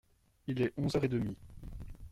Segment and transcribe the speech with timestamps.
[0.47, 1.37] Il est onze heures et demi.